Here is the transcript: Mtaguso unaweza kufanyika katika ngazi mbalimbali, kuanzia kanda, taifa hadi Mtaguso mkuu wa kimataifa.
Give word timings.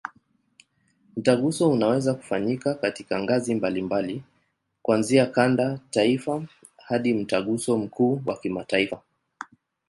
Mtaguso 1.17 1.69
unaweza 1.69 2.13
kufanyika 2.13 2.75
katika 2.75 3.19
ngazi 3.23 3.55
mbalimbali, 3.55 4.23
kuanzia 4.81 5.25
kanda, 5.25 5.79
taifa 5.89 6.43
hadi 6.77 7.13
Mtaguso 7.13 7.77
mkuu 7.77 8.21
wa 8.25 8.37
kimataifa. 8.37 9.01